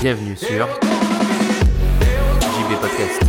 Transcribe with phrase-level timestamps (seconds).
[0.00, 0.68] Bienvenue sur
[2.40, 3.22] JB Podcast.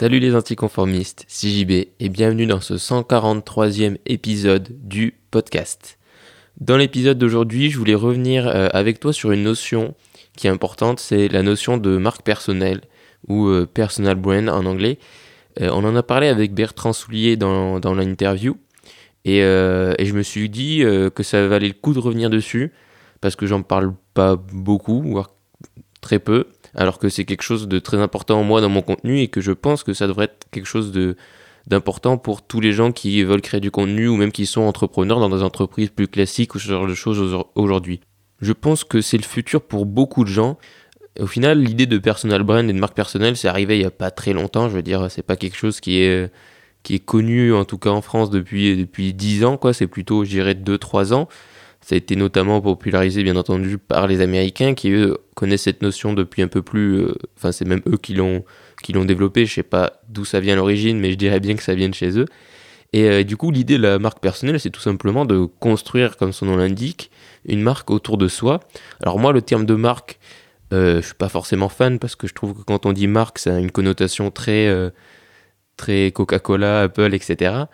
[0.00, 5.98] Salut les anticonformistes, c'est JB et bienvenue dans ce 143e épisode du podcast.
[6.58, 9.94] Dans l'épisode d'aujourd'hui, je voulais revenir euh, avec toi sur une notion
[10.38, 12.80] qui est importante, c'est la notion de marque personnelle
[13.28, 14.98] ou euh, personal brand en anglais.
[15.60, 18.56] Euh, on en a parlé avec Bertrand Soulier dans, l'interview
[19.26, 20.82] et, et je me suis dit
[21.14, 22.72] que ça valait le coup de revenir dessus
[23.20, 25.28] parce que j'en parle pas beaucoup, voire
[26.00, 29.28] très peu, alors que c'est quelque chose de très important moi dans mon contenu et
[29.28, 31.16] que je pense que ça devrait être quelque chose de
[31.66, 35.20] d'important pour tous les gens qui veulent créer du contenu ou même qui sont entrepreneurs
[35.20, 38.00] dans des entreprises plus classiques ou ce genre de choses au- aujourd'hui.
[38.40, 40.58] Je pense que c'est le futur pour beaucoup de gens.
[41.20, 43.90] Au final, l'idée de personal brand et de marque personnelle, c'est arrivé il y a
[43.90, 44.70] pas très longtemps.
[44.70, 46.30] Je veux dire, c'est pas quelque chose qui est
[46.82, 50.24] qui est connu en tout cas en France depuis depuis 10 ans quoi, c'est plutôt
[50.24, 51.28] je dirais 2 3 ans.
[51.80, 56.12] Ça a été notamment popularisé bien entendu par les Américains qui eux connaissent cette notion
[56.12, 58.44] depuis un peu plus euh, enfin c'est même eux qui l'ont
[58.82, 61.54] qui l'ont développé, je sais pas d'où ça vient à l'origine mais je dirais bien
[61.54, 62.26] que ça vient de chez eux.
[62.92, 66.32] Et euh, du coup, l'idée de la marque personnelle, c'est tout simplement de construire, comme
[66.32, 67.10] son nom l'indique,
[67.44, 68.60] une marque autour de soi.
[69.00, 70.18] Alors moi, le terme de marque,
[70.72, 73.38] euh, je suis pas forcément fan parce que je trouve que quand on dit marque,
[73.38, 74.90] ça a une connotation très, euh,
[75.76, 77.64] très Coca-Cola, Apple, etc.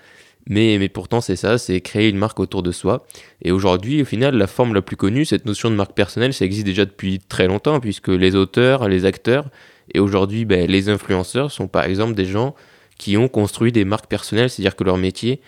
[0.49, 3.05] Mais, pourtant, c'est ça, c'est créer une marque autour de soi.
[3.43, 6.45] Et aujourd'hui, au final, la forme la plus connue, cette notion de marque personnelle, ça
[6.45, 9.47] existe déjà depuis très longtemps, puisque les auteurs, les acteurs,
[9.93, 12.55] et aujourd'hui, ben, les influenceurs sont par exemple des gens
[12.99, 15.41] qui ont construit des marques personnelles, c'est-à-dire que leur métier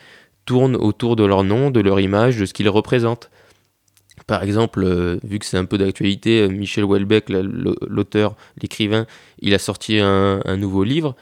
[0.47, 3.31] tourne autour de leur nom, de leur image, de ce qu'ils représentent.
[4.27, 9.07] Par exemple, euh, vu que c'est un peu d'actualité, euh, Michel Houellebecq, la- l'auteur, l'écrivain,
[9.41, 11.15] il a sorti un nouveau livre.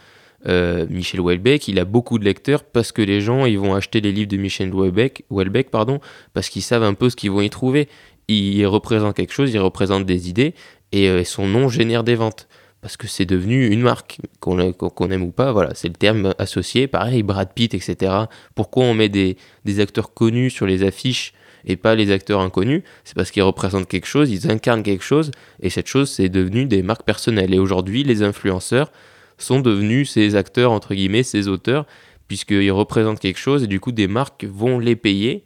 [0.47, 4.01] Euh, Michel Houellebecq, il a beaucoup de lecteurs parce que les gens ils vont acheter
[4.01, 6.01] les livres de Michel Houellebecq, Houellebecq pardon,
[6.35, 7.89] parce qu'ils savent un peu ce qu'ils vont y trouver.
[8.29, 10.55] Il représente quelque chose, il représente des idées
[10.93, 12.49] et euh, son nom génère des ventes
[12.87, 16.87] parce que c'est devenu une marque, qu'on aime ou pas, voilà, c'est le terme associé.
[16.87, 18.13] Pareil, Brad Pitt, etc.
[18.55, 21.33] Pourquoi on met des, des acteurs connus sur les affiches
[21.65, 22.83] et pas les acteurs inconnus?
[23.03, 26.67] C'est parce qu'ils représentent quelque chose, ils incarnent quelque chose, et cette chose, c'est devenu
[26.67, 27.53] des marques personnelles.
[27.55, 28.93] Et aujourd'hui, les influenceurs
[29.39, 31.87] sont devenus ces acteurs, entre guillemets, ces auteurs,
[32.29, 35.45] puisqu'ils représentent quelque chose, et du coup, des marques vont les payer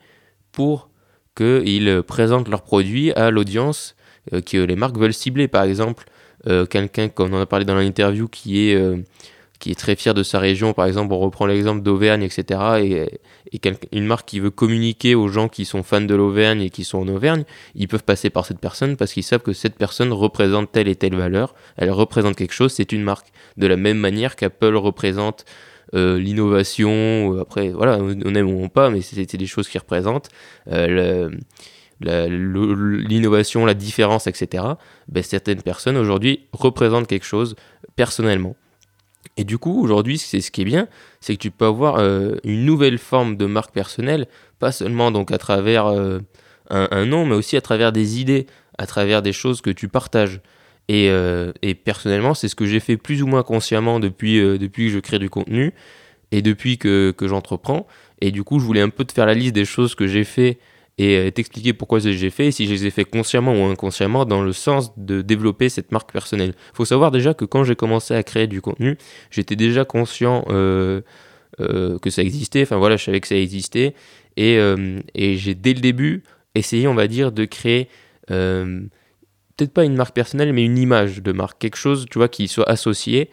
[0.53, 0.89] pour
[1.37, 3.97] qu'ils présentent leurs produits à l'audience
[4.33, 5.49] euh, que les marques veulent cibler.
[5.49, 6.07] Par exemple,
[6.47, 8.97] euh, quelqu'un, comme on en a parlé dans l'interview, qui est, euh,
[9.61, 13.09] qui est très fier de sa région, par exemple, on reprend l'exemple d'Auvergne, etc.,
[13.53, 13.61] et,
[13.93, 16.99] une marque qui veut communiquer aux gens qui sont fans de l'Auvergne et qui sont
[16.99, 17.45] en Auvergne,
[17.75, 20.97] ils peuvent passer par cette personne parce qu'ils savent que cette personne représente telle et
[20.97, 23.27] telle valeur, elle représente quelque chose, c'est une marque.
[23.57, 25.45] De la même manière qu'Apple représente
[25.95, 30.31] euh, l'innovation, après, voilà, on aime ou on pas, mais c'est des choses qui représentent.
[30.69, 31.29] Euh,
[32.01, 34.65] l'innovation, la différence, etc.,
[35.09, 37.57] ben, certaines personnes aujourd'hui représentent quelque chose
[37.97, 38.57] personnellement.
[39.37, 40.89] Et du coup, aujourd'hui, c'est ce qui est bien,
[41.21, 44.27] c'est que tu peux avoir euh, une nouvelle forme de marque personnelle,
[44.59, 46.19] pas seulement donc à travers euh,
[46.69, 48.47] un, nom, mais aussi à travers des idées,
[48.79, 50.41] à travers des choses que tu partages.
[50.89, 54.87] Et, euh, et personnellement, c'est ce que j'ai fait plus ou moins consciemment depuis, depuis
[54.87, 55.73] que je crée du contenu
[56.33, 57.87] et depuis que, que j'entreprends.
[58.21, 60.25] Et du coup, je voulais un peu te faire la liste des choses que j'ai
[60.25, 60.59] fait
[61.01, 64.27] et euh, t'expliquer pourquoi j'ai fait et si je les ai fait consciemment ou inconsciemment
[64.27, 66.53] dans le sens de développer cette marque personnelle.
[66.75, 68.99] faut savoir déjà que quand j'ai commencé à créer du contenu,
[69.31, 71.01] j'étais déjà conscient euh,
[71.59, 73.95] euh, que ça existait, enfin voilà, je savais que ça existait.
[74.37, 74.59] Et,
[75.15, 76.23] et j'ai dès le début
[76.55, 77.89] essayé, on va dire, de créer
[78.29, 82.47] peut-être pas une marque personnelle, mais une image de marque, quelque chose, tu vois, qui
[82.47, 83.29] soit associé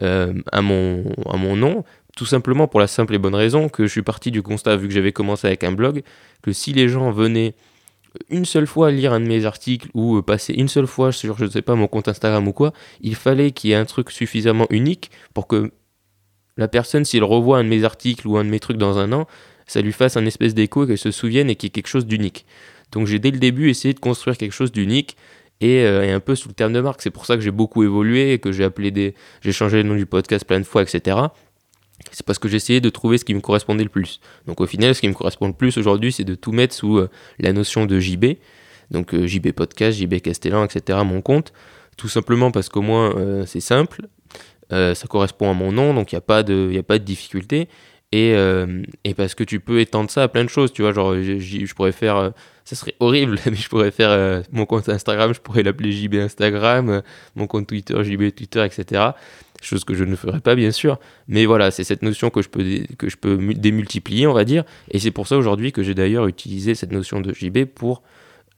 [0.00, 1.84] à, mon, à mon nom,
[2.16, 4.88] tout simplement pour la simple et bonne raison que je suis parti du constat, vu
[4.88, 6.02] que j'avais commencé avec un blog,
[6.42, 7.54] que si les gens venaient
[8.28, 11.38] une seule fois lire un de mes articles ou euh, passer une seule fois sur,
[11.38, 13.86] je ne sais pas, mon compte Instagram ou quoi, il fallait qu'il y ait un
[13.86, 15.72] truc suffisamment unique pour que
[16.58, 19.12] la personne, s'il revoit un de mes articles ou un de mes trucs dans un
[19.12, 19.26] an,
[19.66, 21.86] ça lui fasse un espèce d'écho et qu'elle se souvienne et qu'il y ait quelque
[21.88, 22.44] chose d'unique.
[22.90, 25.16] Donc j'ai dès le début essayé de construire quelque chose d'unique
[25.62, 27.00] et, euh, un peu sous le terme de marque.
[27.00, 29.96] C'est pour ça que j'ai beaucoup évolué que j'ai appelé des, j'ai changé le nom
[29.96, 31.16] du podcast plein de fois, etc.
[32.10, 34.20] C'est parce que j'essayais de trouver ce qui me correspondait le plus.
[34.46, 36.98] Donc au final, ce qui me correspond le plus aujourd'hui, c'est de tout mettre sous
[36.98, 37.08] euh,
[37.38, 38.24] la notion de JB.
[38.90, 40.98] Donc euh, JB Podcast, JB Castellan, etc.
[41.04, 41.52] Mon compte.
[41.96, 44.02] Tout simplement parce qu'au moins euh, c'est simple,
[44.70, 47.04] ça correspond à mon nom, donc il n'y a, pas de- y a pas de
[47.04, 47.68] difficulté.
[48.10, 48.34] et,
[49.04, 51.74] et parce que tu peux étendre ça à plein de choses, tu vois, genre je
[51.74, 52.32] pourrais faire,
[52.64, 57.02] ça serait horrible, mais je pourrais faire mon compte Instagram, je pourrais l'appeler JB Instagram,
[57.36, 59.10] mon compte Twitter, JB Twitter, etc.
[59.62, 60.98] Chose que je ne ferai pas, bien sûr.
[61.28, 64.64] Mais voilà, c'est cette notion que je peux, démultiplier, on va dire.
[64.90, 68.02] Et c'est pour ça aujourd'hui que j'ai d'ailleurs utilisé cette notion de JB pour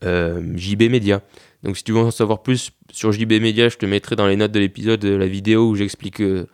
[0.03, 1.21] euh, JB Media.
[1.63, 4.37] Donc si tu veux en savoir plus sur JB Media, je te mettrai dans les
[4.37, 6.47] notes de l'épisode euh, la vidéo où j'explique euh,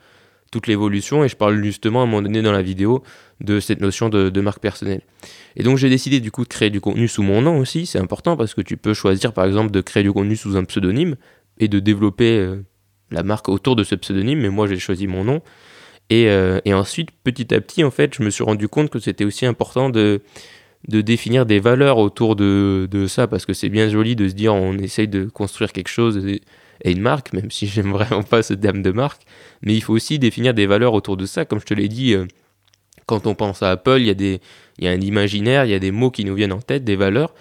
[0.51, 3.05] toute l'évolution et je parle justement à un moment donné dans la vidéo
[3.41, 5.03] de cette notion de, marque personnelle.
[5.55, 8.01] Et donc j'ai décidé du coup de créer du contenu sous mon nom aussi, c'est
[8.01, 11.15] important parce que tu peux choisir par exemple de créer du contenu sous un pseudonyme
[11.59, 12.59] et de développer
[13.11, 15.43] la marque autour de ce pseudonyme, mais moi j'ai choisi mon nom.
[16.11, 18.99] Et, euh, et ensuite, petit à petit, en fait, je me suis rendu compte que
[18.99, 20.21] c'était aussi important de,
[20.89, 24.35] de définir des valeurs autour de, de ça, parce que c'est bien joli de se
[24.35, 26.43] dire on essaye de construire quelque chose et,
[26.85, 29.23] une marque, même si j'aime vraiment pas ce terme de marque,
[29.63, 31.45] mais il faut aussi définir des valeurs autour de ça.
[31.45, 32.27] Comme je te l'ai dit, euh,
[33.07, 34.41] quand on pense à Apple, il y, a des,
[34.79, 36.97] y a un imaginaire, il y a des mots qui nous viennent en tête, des
[36.97, 37.35] valeurs.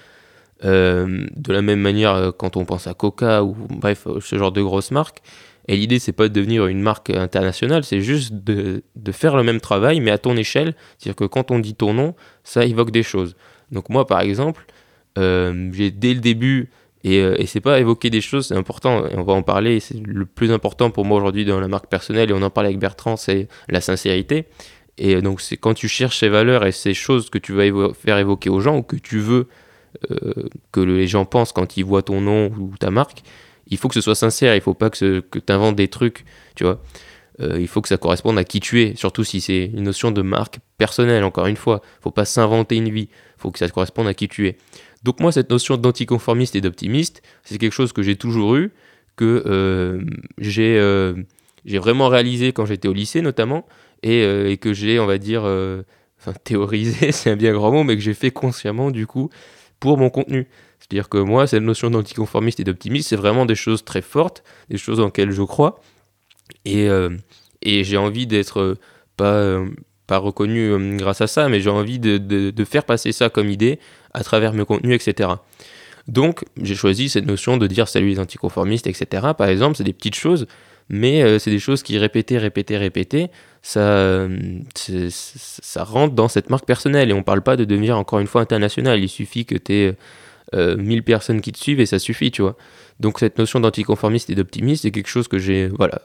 [0.66, 4.62] Euh, de la même manière, quand on pense à Coca ou bref, ce genre de
[4.62, 5.22] grosses marques,
[5.70, 9.44] et l'idée, c'est pas de devenir une marque internationale, c'est juste de, de faire le
[9.44, 10.74] même travail, mais à ton échelle.
[10.98, 13.36] C'est-à-dire que quand on dit ton nom, ça évoque des choses.
[13.72, 14.66] Donc moi, par exemple,
[15.20, 16.72] euh, j'ai dès le début,
[17.04, 19.80] et, euh, et c'est pas évoquer des choses, c'est important, et on va en parler,
[19.80, 22.70] c'est le plus important pour moi aujourd'hui dans la marque personnelle, et on en parlait
[22.70, 24.46] avec Bertrand, c'est la sincérité.
[24.98, 28.18] Et donc c'est quand tu cherches ces valeurs et ces choses que tu vas faire
[28.18, 29.48] évoquer aux gens, ou que tu veux
[30.10, 33.22] euh, que les gens pensent quand ils voient ton nom ou ta marque,
[33.70, 36.26] il faut que ce soit sincère, il faut pas que, tu inventes des trucs,
[36.56, 36.82] tu vois.
[37.40, 40.12] Euh, il faut que ça corresponde à qui tu es, surtout si c'est une notion
[40.12, 41.82] de marque personnelle, encore une fois.
[42.02, 43.08] faut pas s'inventer une vie,
[43.38, 44.58] faut que ça corresponde à qui tu es.
[45.04, 48.72] Donc moi, cette notion d'anticonformiste et d'optimiste, c'est quelque chose que j'ai toujours eu,
[49.16, 50.02] que euh,
[50.38, 51.14] j'ai euh,
[51.66, 53.66] j'ai vraiment réalisé quand j'étais au lycée notamment,
[54.04, 55.42] et, et que j'ai, on va dire,
[56.20, 59.30] enfin théorisé, c'est un bien grand mot, mais que j'ai fait consciemment du coup
[59.80, 60.48] pour mon contenu.
[60.80, 64.78] C'est-à-dire que moi, cette notion d'anticonformiste et d'optimiste, c'est vraiment des choses très fortes, des
[64.78, 65.82] choses dans lesquelles je crois.
[66.66, 67.10] Et, euh,
[67.62, 68.76] et j'ai envie d'être euh,
[69.18, 69.68] pas, euh,
[70.08, 73.50] pas reconnu grâce à ça, mais j'ai envie de, de- de faire passer ça comme
[73.50, 73.80] idée
[74.14, 75.30] à travers mes contenus, etc.
[76.08, 79.28] Donc, j'ai choisi cette notion de dire salut les anticonformistes, etc.
[79.38, 80.48] Par exemple, c'est des petites choses,
[80.90, 83.28] mais c'est des choses qui répétées, répétées, répétées,
[83.62, 84.28] ça,
[84.76, 87.12] ça rentre dans cette marque personnelle.
[87.12, 89.00] Et on parle pas de devenir encore une fois international.
[89.00, 89.96] Il suffit que tu aies
[90.54, 92.58] 1000 personnes qui te suivent et ça suffit, tu vois.
[93.00, 96.02] Donc cette notion d'anticonformiste et d'optimiste, c'est quelque chose que j'ai voilà,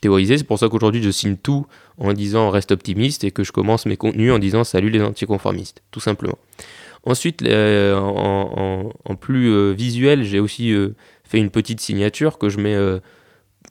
[0.00, 0.38] théorisé.
[0.38, 1.66] C'est pour ça qu'aujourd'hui je signe tout
[1.98, 5.82] en disant reste optimiste et que je commence mes contenus en disant salut les anticonformistes,
[5.90, 6.38] tout simplement.
[7.06, 10.94] Ensuite, euh, en, plus euh, visuel, j'ai aussi euh,
[11.24, 12.98] fait une petite signature que je mets, euh,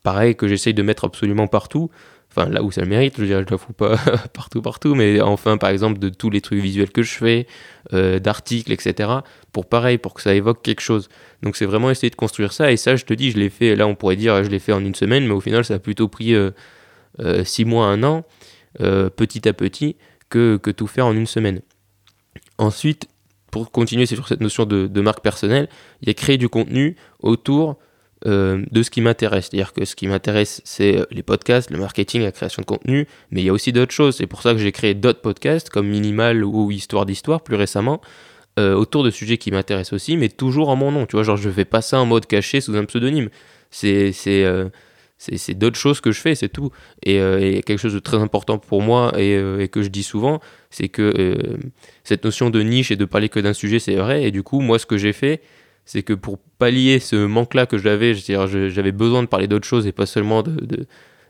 [0.01, 1.89] pareil, que j'essaye de mettre absolument partout.
[2.35, 3.95] Enfin, là où ça le mérite, je je la fous pas
[4.33, 7.47] partout, partout, mais enfin, par exemple, de tous les trucs visuels que je fais,
[7.93, 9.09] euh, d'articles, etc.
[9.51, 11.09] Pour pareil, pour que ça évoque quelque chose.
[11.43, 12.71] Donc, c'est vraiment essayer de construire ça.
[12.71, 14.73] Et ça, je te dis, je l'ai fait, là, on pourrait dire, je l'ai fait
[14.73, 16.49] en une semaine, mais au final, ça a plutôt pris euh,
[17.19, 18.25] euh, six mois, un an,
[18.81, 19.95] euh, petit à petit,
[20.29, 21.61] que, que tout faire en une semaine.
[22.57, 23.07] Ensuite,
[23.51, 25.69] pour continuer sur cette notion de, de marque personnelle,
[26.01, 27.77] il y a créer du contenu autour
[28.25, 29.49] euh, de ce qui m'intéresse.
[29.51, 33.05] C'est-à-dire que ce qui m'intéresse, c'est euh, les podcasts, le marketing, la création de contenu,
[33.31, 34.15] mais il y a aussi d'autres choses.
[34.15, 37.99] C'est pour ça que j'ai créé d'autres podcasts comme Minimal ou Histoire d'Histoire plus récemment,
[38.59, 41.05] euh, autour de sujets qui m'intéressent aussi, mais toujours en mon nom.
[41.05, 43.27] Tu vois, genre je fais pas ça en mode caché sous un pseudonyme.
[43.71, 44.13] C'est
[45.55, 46.71] d'autres choses que je fais, c'est tout.
[47.03, 50.39] Et, euh, et quelque chose de très important pour moi et, que je dis souvent,
[50.69, 51.57] c'est que
[52.05, 54.23] cette notion de niche et de parler que d'un sujet, c'est vrai.
[54.23, 55.41] Et du coup, moi, ce que j'ai fait,
[55.85, 59.91] c'est que pour pallier ce manque-là que j'avais, j'avais besoin de parler d'autres choses et
[59.91, 60.85] pas seulement de, de-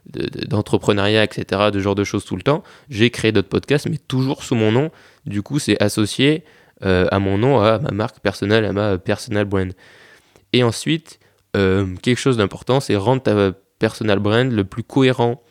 [0.08, 3.98] de- d'entrepreneuriat, etc., de genre de choses tout le temps, j'ai créé d'autres podcasts, mais
[3.98, 4.92] toujours sous mon nom.
[5.26, 6.44] Du coup, c'est associé
[6.86, 9.72] euh, à mon nom, à ma marque personnelle, à ma personal brand.
[10.52, 11.20] Et ensuite,
[11.56, 15.42] euh, quelque chose d'important, c'est rendre ta personal brand le plus cohérent,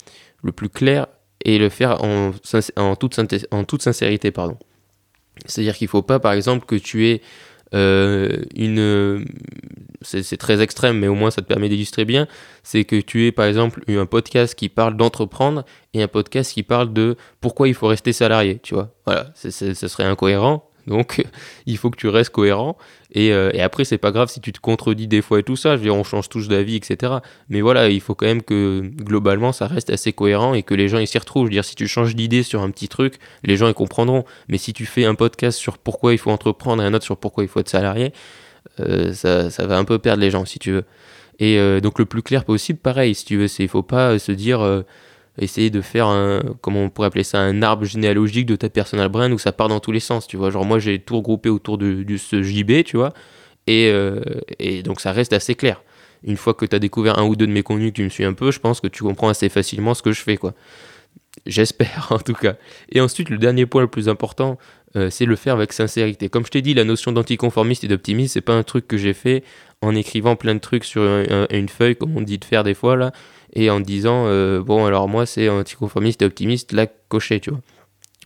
[0.43, 1.07] le plus clair
[1.45, 2.33] et le faire en,
[2.77, 3.19] en, toute,
[3.51, 4.31] en toute sincérité.
[4.31, 4.59] pardon.
[5.47, 7.23] C'est-à-dire qu'il ne faut pas, par exemple, que tu aies
[7.73, 9.25] une.
[10.03, 12.27] C'est très extrême, mais au moins ça te permet d'illustrer bien.
[12.65, 15.65] C'est que tu aies, par exemple, eu un podcast qui parle d'entreprendre
[15.95, 18.59] et un podcast qui parle de pourquoi il faut rester salarié.
[18.63, 20.69] Tu vois, voilà, ce serait incohérent.
[20.87, 21.25] Donc,
[21.67, 22.77] il faut que tu restes cohérent.
[23.13, 25.57] Et, euh, et après, c'est pas grave si tu te contredis des fois et tout
[25.57, 25.73] ça.
[25.73, 27.15] Je veux dire, on change tous d'avis, etc.
[27.49, 30.89] Mais voilà, il faut quand même que globalement, ça reste assez cohérent et que les
[30.89, 31.45] gens ils s'y retrouvent.
[31.45, 34.25] Je veux dire, si tu changes d'idée sur un petit truc, les gens ils comprendront.
[34.49, 37.17] Mais si tu fais un podcast sur pourquoi il faut entreprendre et un autre sur
[37.17, 38.13] pourquoi il faut être salarié,
[38.81, 40.85] euh, ça, va un peu perdre les gens, si tu veux.
[41.39, 44.19] Et euh, donc, le plus clair possible, pareil, si tu veux, c'est il faut pas
[44.19, 44.85] se dire.
[45.39, 49.09] Essayer de faire un, comment on pourrait appeler ça, un arbre généalogique de ta personal
[49.09, 50.51] brand où ça part dans tous les sens, tu vois.
[50.51, 53.13] Genre moi j'ai tout regroupé autour de, ce JB, tu vois,
[53.67, 54.21] et, euh,
[54.59, 55.83] et donc ça reste assez clair.
[56.25, 58.09] Une fois que tu as découvert un ou deux de mes contenus, que tu me
[58.09, 60.55] suis un peu, je pense que tu comprends assez facilement ce que je fais, quoi.
[61.47, 62.55] J'espère en tout cas.
[62.91, 64.59] Et ensuite, le dernier point le plus important,
[64.97, 66.29] euh, c'est le faire avec sincérité.
[66.29, 69.15] Comme je t'ai dit, la notion d'anticonformiste et d'optimiste, c'est pas un truc que j'ai
[69.15, 69.43] fait
[69.81, 72.63] en écrivant plein de trucs sur un- un- une feuille, comme on dit de faire
[72.63, 73.13] des fois là,
[73.53, 77.61] et en disant euh, bon alors moi c'est anticonformiste et optimiste, là coché, tu vois.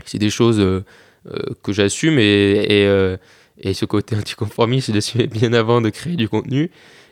[0.04, 0.84] C'est des choses euh,
[1.30, 3.16] euh, que j'assume et,
[3.58, 6.70] et, ce côté anticonformiste, je l'assumais bien avant de créer du contenu.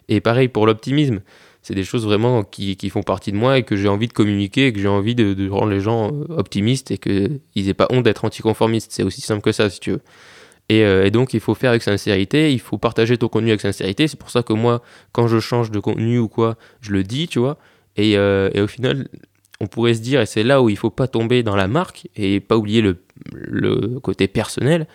[0.09, 1.21] Et pareil pour l'optimisme,
[1.62, 4.12] c'est des choses vraiment qui, qui font partie de moi et que j'ai envie de
[4.12, 8.04] communiquer et que j'ai envie de, rendre les gens optimistes et qu'ils n'aient pas honte
[8.04, 8.92] d'être anticonformistes.
[8.92, 10.02] C'est aussi simple que ça si tu veux.
[10.68, 14.09] Et, et donc il faut faire avec sincérité, il faut partager ton contenu avec sincérité.
[14.09, 17.28] C'est pour ça que moi, quand je change de contenu ou quoi, je le dis,
[17.28, 17.56] tu vois.
[17.97, 19.09] Et, euh, et au final,
[19.61, 22.09] on pourrait se dire, et c'est là où il faut pas tomber dans la marque
[22.17, 24.87] et pas oublier le, côté personnel.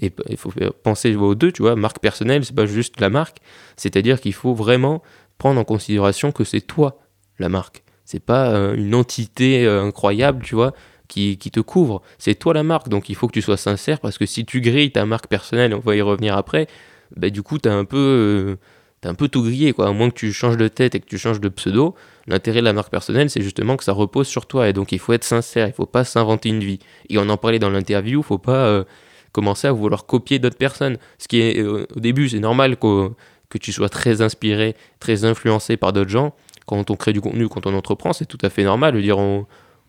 [0.00, 1.76] Et il faut penser aux deux, tu vois.
[1.76, 3.38] Marque personnelle, c'est pas juste la marque.
[3.76, 5.02] C'est-à-dire qu'il faut vraiment
[5.36, 6.98] prendre en considération que c'est toi
[7.38, 7.82] la marque.
[8.04, 10.72] C'est pas euh, une entité euh, incroyable, tu vois,
[11.08, 12.00] qui, qui te couvre.
[12.18, 12.88] C'est toi la marque.
[12.88, 15.74] Donc il faut que tu sois sincère parce que si tu grilles ta marque personnelle,
[15.74, 16.68] on va y revenir après,
[17.16, 18.56] bah, du coup, t'as un peu.
[19.02, 19.88] T'as un peu tout grillé, quoi.
[19.88, 21.96] À moins que tu changes de tête et que tu changes de pseudo,
[22.28, 24.68] l'intérêt de la marque personnelle, c'est justement que ça repose sur toi.
[24.68, 26.78] Et donc, il faut être sincère, il faut pas s'inventer une vie.
[27.10, 28.84] Et on en parlait dans l'interview, il faut pas euh,
[29.32, 30.98] commencer à vouloir copier d'autres personnes.
[31.18, 33.16] Ce qui est, euh, au début, c'est normal qu'au-
[33.50, 36.32] que tu sois très inspiré, très influencé par d'autres gens.
[36.66, 38.92] Quand on crée du contenu, quand on entreprend, c'est tout à fait normal.
[38.92, 39.46] Je veux dire, on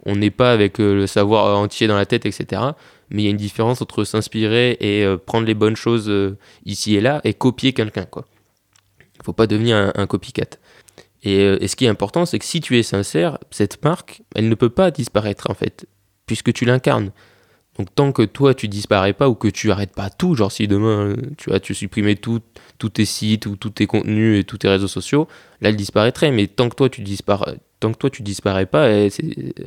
[0.08, 2.62] n'est pas avec euh, le savoir entier dans la tête, etc.
[3.12, 6.12] Mais il y a une différence entre s'inspirer et prendre les bonnes choses
[6.66, 8.26] ici et là et copier quelqu'un, quoi.
[9.20, 10.58] Il faut pas devenir un, copycat.
[11.24, 14.22] Et, euh, et ce qui est important, c'est que si tu es sincère, cette marque,
[14.36, 15.86] elle ne peut pas disparaître en fait,
[16.26, 17.12] puisque tu l'incarnes.
[17.78, 20.68] Donc tant que toi tu disparais pas ou que tu arrêtes pas tout, genre si
[20.68, 22.40] demain euh, tu as tu supprimais tout,
[22.78, 25.28] tous tes sites ou tous tes contenus et tous tes réseaux sociaux,
[25.60, 26.32] là elle disparaîtrait.
[26.32, 29.12] Mais tant que toi tu disparais, tant que toi tu disparais pas, elle,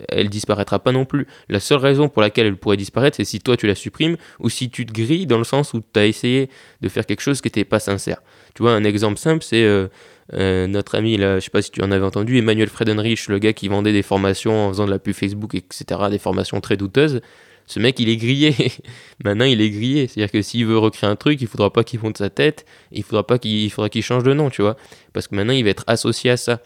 [0.08, 1.26] elle disparaîtra pas non plus.
[1.48, 4.48] La seule raison pour laquelle elle pourrait disparaître, c'est si toi tu la supprimes ou
[4.48, 6.48] si tu te grilles dans le sens où tu as essayé
[6.80, 8.22] de faire quelque chose qui n'était pas sincère.
[8.54, 9.88] Tu vois, un exemple simple, c'est euh,
[10.32, 13.38] euh, notre ami, là, je sais pas si tu en avais entendu, Emmanuel Fredenrich, le
[13.38, 16.76] gars qui vendait des formations en faisant de la pub Facebook, etc., des formations très
[16.78, 17.20] douteuses.
[17.66, 18.54] Ce mec, il est grillé.
[19.24, 20.06] Maintenant, il est grillé.
[20.06, 23.02] C'est-à-dire que s'il veut recréer un truc, il faudra pas qu'il fonde sa tête, il
[23.02, 24.76] faudra pas qu'il il faudra qu'il change de nom, tu vois.
[25.12, 26.60] Parce que maintenant, il va être associé à ça.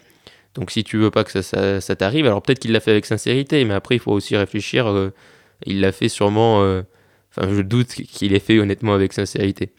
[0.55, 3.63] Donc, si tu veux pas que ça, t'arrive, alors peut-être qu'il l'a fait avec sincérité,
[3.65, 4.87] mais après, il faut aussi réfléchir.
[4.87, 5.13] euh,
[5.65, 6.61] il l'a fait sûrement.
[6.63, 6.83] euh,
[7.33, 9.71] Enfin, je doute qu'il ait fait honnêtement avec sincérité.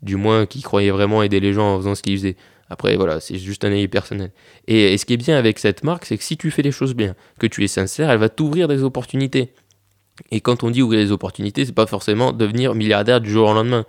[0.00, 2.36] Du moins, qu'il croyait vraiment aider les gens en faisant ce qu'il faisait.
[2.70, 4.30] Après, voilà, c'est juste un avis personnel.
[4.66, 6.72] Et, et ce qui est bien avec cette marque, c'est que si tu fais les
[6.72, 9.52] choses bien, que tu es sincère, elle va t'ouvrir des opportunités.
[10.30, 13.52] Et quand on dit ouvrir des opportunités, c'est pas forcément devenir milliardaire du jour au
[13.52, 13.84] lendemain.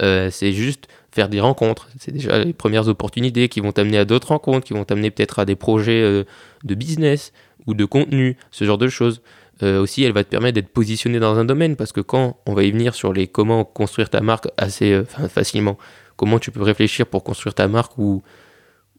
[0.00, 1.88] Euh, c'est juste faire des rencontres.
[1.98, 5.38] C'est déjà les premières opportunités qui vont t'amener à d'autres rencontres, qui vont t'amener peut-être
[5.38, 6.24] à des projets euh,
[6.64, 7.32] de business
[7.66, 9.22] ou de contenu, ce genre de choses.
[9.62, 12.54] Euh, aussi, elle va te permettre d'être positionné dans un domaine parce que quand on
[12.54, 15.76] va y venir sur les comment construire ta marque assez euh, facilement,
[16.16, 18.22] comment tu peux réfléchir pour construire ta marque ou,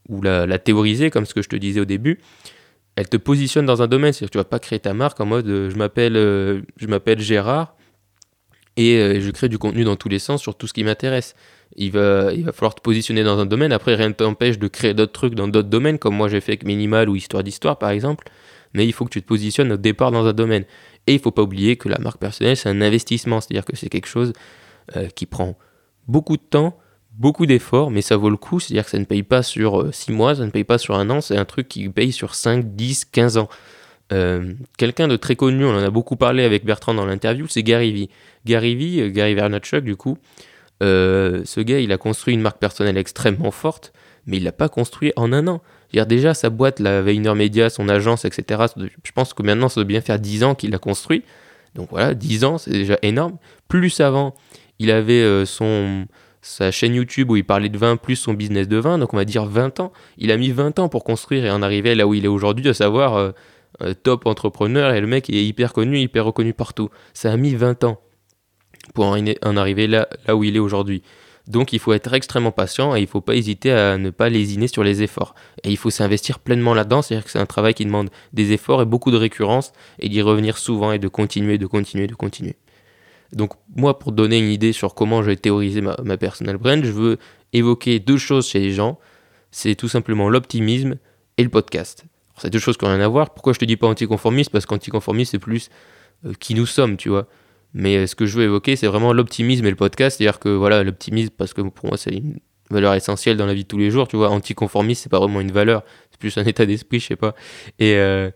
[0.09, 2.19] ou la, théoriser, comme ce que je te disais au début,
[2.95, 4.11] elle te positionne dans un domaine.
[4.11, 7.75] C'est-à-dire que tu vas pas créer ta marque en mode je m'appelle je m'appelle Gérard
[8.75, 11.35] et je crée du contenu dans tous les sens sur tout ce qui m'intéresse.
[11.75, 13.71] Il va, il va falloir te positionner dans un domaine.
[13.71, 16.53] Après, rien ne t'empêche de créer d'autres trucs dans d'autres domaines, comme moi j'ai fait
[16.53, 18.27] avec Minimal ou Histoire d'Histoire par exemple.
[18.73, 20.65] Mais il faut que tu te positionnes au départ dans un domaine.
[21.07, 23.41] Et il faut pas oublier que la marque personnelle, c'est un investissement.
[23.41, 24.33] C'est-à-dire que c'est quelque chose
[24.95, 25.57] euh, qui prend
[26.07, 26.77] beaucoup de temps,
[27.11, 28.59] beaucoup d'efforts, mais ça vaut le coup.
[28.59, 31.09] C'est-à-dire que ça ne paye pas sur 6 mois, ça ne paye pas sur un
[31.09, 33.49] an, c'est un truc qui paye sur 5, 10, 15 ans.
[34.11, 37.63] Euh, Quelqu'un de très connu, on en a beaucoup parlé avec Bertrand dans l'interview, c'est
[37.63, 38.09] Gary Vee.
[38.45, 40.17] Gary Vee, euh, Gary Vaynerchuk du coup,
[40.81, 43.93] euh, ce gars, il a construit une marque personnelle extrêmement forte,
[44.25, 45.61] mais il l'a pas construit en un an.
[45.93, 49.75] Dire, déjà, sa boîte, la Vayner Media, son agence, etc., je pense que maintenant, ça
[49.75, 51.23] doit bien faire 10 ans qu'il l'a construit.
[51.75, 53.37] Donc voilà, 10 ans, c'est déjà énorme.
[53.67, 54.33] Plus avant,
[54.79, 56.07] il avait euh, son,
[56.41, 59.17] sa chaîne YouTube où il parlait de vin, plus son business de vin, donc on
[59.17, 59.91] va dire 20 ans.
[60.17, 62.67] Il a mis 20 ans pour construire et en arriver là où il est aujourd'hui,
[62.69, 66.89] à savoir euh, top entrepreneur, et le mec est hyper connu, hyper reconnu partout.
[67.13, 68.01] Ça a mis 20 ans
[68.93, 71.03] pour en, arriver là, là où il est aujourd'hui.
[71.47, 74.29] Donc il faut être extrêmement patient et il ne faut pas hésiter à ne pas
[74.29, 75.35] lésiner sur les efforts.
[75.63, 78.81] Et il faut s'investir pleinement là-dedans, c'est-à-dire que c'est un travail qui demande des efforts
[78.81, 82.55] et beaucoup de récurrence et d'y revenir souvent et de continuer, de continuer, de continuer.
[83.33, 86.91] Donc moi, pour donner une idée sur comment j'ai théorisé ma, ma personal brand, je
[86.91, 87.17] veux
[87.53, 88.99] évoquer deux choses chez les gens.
[89.51, 90.97] C'est tout simplement l'optimisme
[91.37, 92.05] et le podcast.
[92.37, 93.33] c'est deux choses qui n'ont rien à voir.
[93.33, 94.51] Pourquoi je te dis pas anticonformiste?
[94.51, 95.69] Parce qu'anticonformiste, c'est plus
[96.25, 97.27] euh, qui nous sommes, tu vois.
[97.73, 100.17] Mais euh, ce que je veux évoquer, c'est vraiment l'optimisme et le podcast.
[100.17, 103.63] C'est-à-dire que voilà, l'optimisme, parce que pour moi, c'est une valeur essentielle dans la vie
[103.63, 104.29] de tous les jours, tu vois.
[104.29, 107.35] Anticonformiste, c'est pas vraiment une valeur, c'est plus un état d'esprit, je sais pas.
[107.79, 108.29] Et, euh,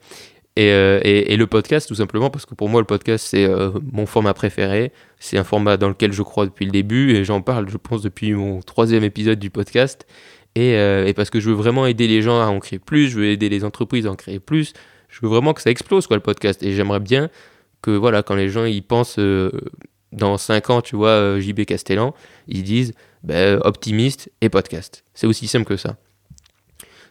[0.57, 3.47] euh, et, et le podcast, tout simplement, parce que pour moi, le podcast, c'est
[3.91, 4.93] mon format préféré.
[5.19, 8.01] C'est un format dans lequel je crois depuis le début et j'en parle, je pense,
[8.01, 10.05] depuis mon troisième épisode du podcast.
[10.55, 13.19] Et, et parce que je veux vraiment aider les gens à en créer plus, je
[13.19, 14.71] veux aider les entreprises à en créer plus.
[15.09, 16.63] Je veux vraiment que ça explose, quoi, le podcast.
[16.63, 17.29] Et j'aimerais bien
[17.91, 19.51] voilà, quand les gens ils pensent euh,
[20.11, 22.13] dans 5 ans, tu vois, euh, JB Castellan,
[22.47, 25.03] ils disent ben, optimiste et podcast.
[25.13, 25.97] C'est aussi simple que ça.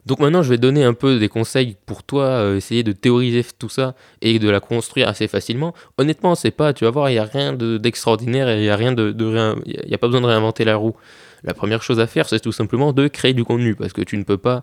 [0.06, 3.42] Donc maintenant, je vais donner un peu des conseils pour toi, euh, essayer de théoriser
[3.58, 5.72] tout ça et de la construire assez facilement.
[5.96, 8.68] Honnêtement, c'est pas, tu vas voir, il n'y a rien de- d'extraordinaire et il n'y
[8.68, 10.94] a rien de, de il y a pas besoin de réinventer la roue.
[11.42, 14.16] La première chose à faire, c'est tout simplement de créer du contenu parce que tu
[14.18, 14.62] ne peux pas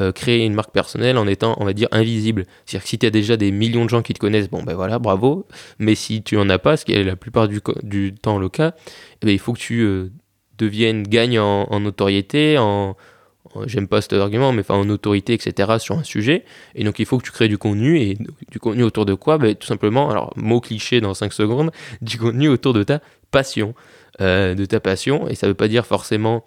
[0.00, 2.46] euh, créer une marque personnelle en étant, on va dire, invisible.
[2.64, 4.74] C'est-à-dire que si tu as déjà des millions de gens qui te connaissent, bon ben
[4.74, 5.46] voilà, bravo.
[5.78, 7.60] Mais si tu en as pas, ce qui est la plupart du,
[8.14, 8.74] temps le cas,
[9.22, 10.10] eh ben, il faut que tu euh,
[10.58, 12.96] deviennes, gagnes en, en notoriété, en,
[13.54, 15.78] en- j'aime pas cet argument, mais enfin en autorité, etc.
[15.78, 16.44] sur un sujet.
[16.74, 18.16] Et donc il faut que tu crées du contenu, et
[18.50, 19.38] du contenu autour de quoi?
[19.38, 21.70] Ben, Tout simplement, alors mot cliché dans 5 secondes,
[22.02, 23.74] du contenu autour de ta passion.
[24.20, 26.44] Euh, de ta passion, et ça veut pas dire forcément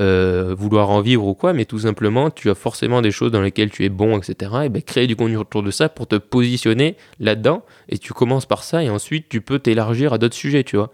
[0.00, 3.40] euh, vouloir en vivre ou quoi, mais tout simplement, tu as forcément des choses dans
[3.40, 4.52] lesquelles tu es bon, etc.
[4.64, 8.46] Et ben, créer du contenu autour de ça pour te positionner là-dedans, et tu commences
[8.46, 10.90] par ça, et ensuite tu peux t'élargir à d'autres sujets, tu vois.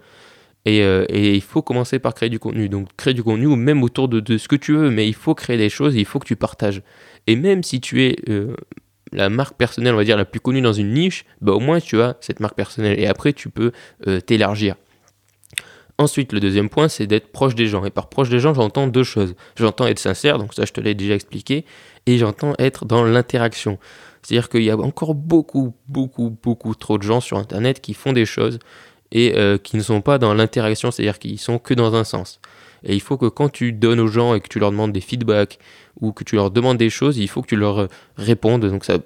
[0.65, 2.69] Et, euh, et il faut commencer par créer du contenu.
[2.69, 5.57] Donc créer du contenu même autour de, ce que tu veux, mais il faut créer
[5.57, 6.83] des choses, il faut que tu partages.
[7.25, 8.55] Et même si tu es euh,
[9.11, 11.79] la marque personnelle, on va dire, la plus connue dans une niche, bah, au moins
[11.79, 12.99] tu as cette marque personnelle.
[12.99, 13.71] Et après, tu peux
[14.27, 14.75] t'élargir.
[16.01, 17.85] Ensuite, le deuxième point, c'est d'être proche des gens.
[17.85, 19.35] Et par proche des gens, j'entends deux choses.
[19.55, 21.63] J'entends être sincère, donc ça je te l'ai déjà expliqué,
[22.07, 23.77] et j'entends être dans l'interaction.
[24.23, 28.13] C'est-à-dire qu'il y a encore beaucoup, beaucoup, beaucoup trop de gens sur Internet qui font
[28.13, 28.57] des choses
[29.11, 32.39] et euh, qui ne sont pas dans l'interaction, c'est-à-dire qu'ils sont que dans un sens.
[32.83, 35.01] Et il faut que quand tu donnes aux gens et que tu leur demandes des
[35.01, 35.59] feedbacks
[35.99, 38.65] ou que tu leur demandes des choses, il faut que tu leur euh, répondes.
[38.65, 38.97] Donc ça,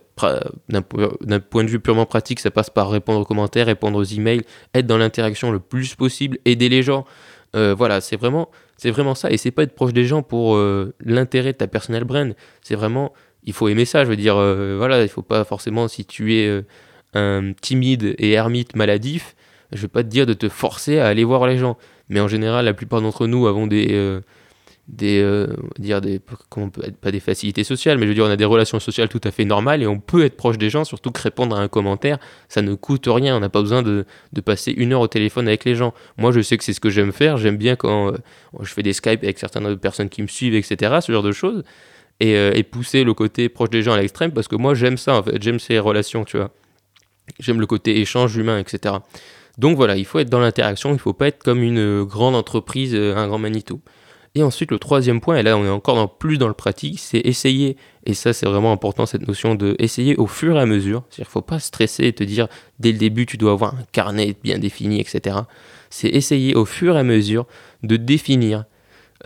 [0.69, 3.97] d'un po- d'un point de vue purement pratique, ça passe par répondre aux commentaires, répondre
[3.99, 4.41] aux emails,
[4.73, 7.05] être dans l'interaction le plus possible, aider les gens.
[7.55, 9.29] Euh, voilà, c'est vraiment, c'est vraiment ça.
[9.31, 12.33] Et c'est pas être proche des gens pour euh, l'intérêt de ta personnel brand.
[12.61, 14.05] C'est vraiment, il faut aimer ça.
[14.05, 16.63] Je veux dire, euh, voilà, il faut pas forcément si tu es
[17.13, 19.35] un timide et ermite maladif,
[19.71, 21.77] je vais pas te dire de te forcer à aller voir les gens.
[22.09, 24.21] Mais en général, la plupart d'entre nous avons des, euh,
[24.87, 25.47] des, euh,
[25.79, 28.35] dire des, comment peut être, pas des facilités sociales, mais je veux dire, on a
[28.35, 31.11] des relations sociales tout à fait normales et on peut être proche des gens, surtout
[31.11, 33.35] que répondre à un commentaire, ça ne coûte rien.
[33.35, 34.05] On n'a pas besoin de,
[34.45, 35.93] passer une heure au téléphone avec les gens.
[36.17, 37.37] Moi, je sais que c'est ce que j'aime faire.
[37.37, 38.17] J'aime bien quand euh,
[38.61, 40.99] je fais des Skype avec certaines personnes qui me suivent, etc.
[41.01, 41.63] Ce genre de choses.
[42.23, 45.15] Euh, et pousser le côté proche des gens à l'extrême parce que moi, j'aime ça,
[45.15, 45.41] en fait.
[45.41, 46.51] J'aime ces relations, tu vois.
[47.39, 48.95] J'aime le côté échange humain, etc.
[49.57, 52.03] Donc voilà, il faut être dans l'interaction, il ne faut pas être comme une euh,
[52.03, 53.81] grande entreprise, euh, un grand Manitou.
[54.37, 57.19] Et ensuite, le troisième point, et là on est encore plus dans le pratique, c'est
[57.19, 61.03] essayer, et ça c'est vraiment important cette notion de essayer au fur et à mesure.
[61.09, 63.75] C'est-à-dire qu'il ne faut pas stresser et te dire dès le début tu dois avoir
[63.75, 65.37] un carnet bien défini, etc.
[65.89, 67.45] C'est essayer au fur et à mesure
[67.83, 68.65] de définir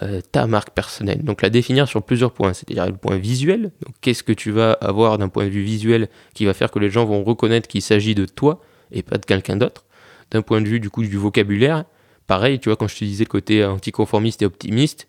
[0.04, 1.24] euh, ta marque personnelle.
[1.24, 3.72] Donc la définir sur plusieurs points, c'est-à-dire le point visuel.
[3.84, 6.78] Donc qu'est-ce que tu vas avoir d'un point de vue visuel qui va faire que
[6.78, 8.62] les gens vont reconnaître qu'il s'agit de toi
[8.92, 9.86] et pas de quelqu'un d'autre.
[10.32, 11.86] D'un point de vue du coup du vocabulaire,
[12.28, 15.08] pareil, tu vois, quand je te disais le côté anticonformiste et optimiste,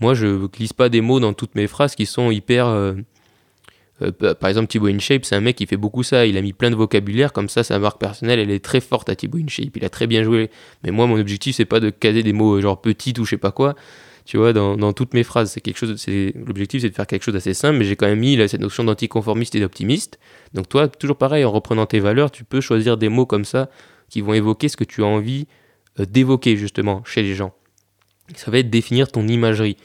[0.00, 2.66] moi je glisse pas des mots dans toutes mes phrases qui sont hyper.
[2.66, 2.94] euh,
[4.00, 6.26] euh, par exemple, Thibaut InShape, c'est un mec qui fait beaucoup ça.
[6.26, 9.08] Il a mis plein de vocabulaire, comme ça, sa marque personnelle, elle est très forte
[9.08, 9.76] à Thibaut InShape.
[9.76, 10.50] Il a très bien joué.
[10.82, 13.30] Mais moi, mon objectif, c'est pas de caser des mots euh, genre petite ou je
[13.30, 13.74] sais pas quoi.
[14.24, 15.96] Tu vois, dans, dans toutes mes phrases, c'est quelque chose.
[15.96, 17.78] C'est l'objectif, c'est de faire quelque chose d'assez simple.
[17.78, 20.18] Mais j'ai quand même mis là, cette notion d'anticonformiste et d'optimiste.
[20.54, 23.68] Donc toi, toujours pareil, en reprenant tes valeurs, tu peux choisir des mots comme ça
[24.12, 25.46] qui vont évoquer ce que tu as envie
[25.98, 27.54] euh, d'évoquer justement chez les gens.
[28.36, 29.78] Ça va être définir ton imagerie.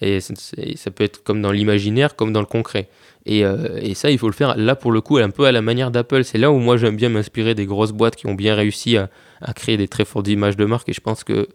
[0.00, 2.88] Et ça peut être comme dans l'imaginaire, comme dans le concret.
[3.24, 5.52] Et, euh, et ça, il faut le faire là pour le coup, un peu à
[5.52, 6.24] la manière d'Apple.
[6.24, 9.10] C'est là où moi j'aime bien m'inspirer des grosses boîtes qui ont bien réussi à,
[9.54, 10.88] créer des très fortes images de marque.
[10.88, 11.48] Et je pense que,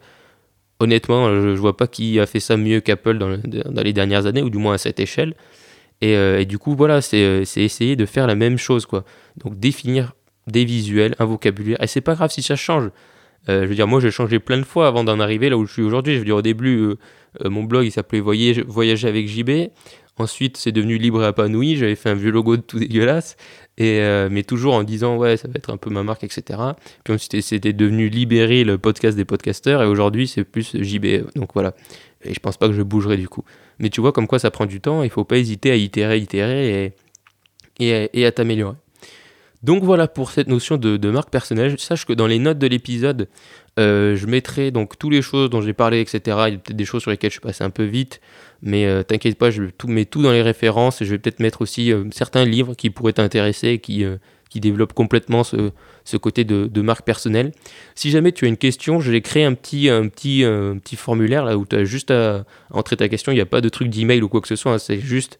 [0.80, 3.94] honnêtement, je, je vois pas qui a fait ça mieux qu'Apple dans, le- dans les
[3.94, 5.36] dernières années, ou du moins à cette échelle.
[6.00, 9.04] Et, euh, et du coup, voilà, c'est essayer de faire la même chose, quoi.
[9.38, 10.14] Donc définir
[10.48, 11.82] des visuels, un vocabulaire.
[11.82, 12.90] Et c'est pas grave si ça change.
[13.50, 15.66] Euh, je veux dire, moi j'ai changé plein de fois avant d'en arriver là où
[15.66, 16.14] je suis aujourd'hui.
[16.14, 16.96] Je veux dire, au début, euh,
[17.44, 19.70] euh, mon blog il s'appelait Voyage, Voyager avec JB.
[20.18, 21.76] Ensuite, c'est devenu Libre et épanoui.
[21.76, 23.36] J'avais fait un vieux logo de tout dégueulasse.
[23.80, 26.60] Et, mais toujours en disant, ouais, ça va être un peu ma marque, etc.
[27.04, 29.82] Puis ensuite, c'était devenu Libéré, le podcast des podcasteurs.
[29.82, 31.32] Et aujourd'hui, c'est plus JB.
[31.36, 31.74] Donc voilà.
[32.22, 33.44] Et je pense pas que je bougerai du coup.
[33.80, 35.02] Mais tu vois, comme quoi ça prend du temps.
[35.02, 36.94] Il faut pas hésiter à itérer, itérer
[37.80, 38.76] et, et à t'améliorer.
[39.64, 41.80] Donc voilà pour cette notion de, marque personnelle.
[41.80, 43.30] Sache que dans les notes de l'épisode,
[43.80, 46.20] euh, je mettrai donc toutes les choses dont j'ai parlé, etc.
[46.26, 48.20] Il y a peut-être des choses sur lesquelles je suis passé un peu vite,
[48.62, 51.62] mais euh, t'inquiète pas, je mets tout dans les références et je vais peut-être mettre
[51.62, 54.06] aussi euh, certains livres qui pourraient t'intéresser et qui,
[54.56, 57.54] développent complètement ce, côté de, marque personnelle.
[57.96, 60.98] Si jamais tu as une question, je vais créer un petit, un petit, un petit
[60.98, 63.32] formulaire là où tu as juste à entrer ta question.
[63.32, 65.40] Il n'y a pas de truc d'email ou quoi que ce soit, hein, c'est juste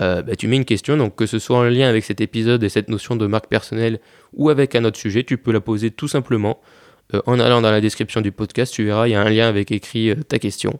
[0.00, 2.62] euh, bah, tu mets une question, donc que ce soit en lien avec cet épisode
[2.64, 4.00] et cette notion de marque personnelle
[4.32, 6.60] ou avec un autre sujet, tu peux la poser tout simplement
[7.14, 8.72] euh, en allant dans la description du podcast.
[8.72, 10.78] Tu verras, il y a un lien avec écrit euh, ta question.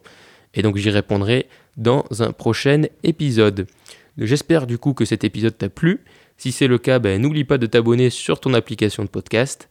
[0.54, 3.66] Et donc j'y répondrai dans un prochain épisode.
[4.16, 6.00] J'espère du coup que cet épisode t'a plu.
[6.36, 9.68] Si c'est le cas, ben, n'oublie pas de t'abonner sur ton application de podcast.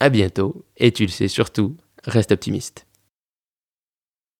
[0.00, 2.87] À bientôt et tu le sais surtout, reste optimiste.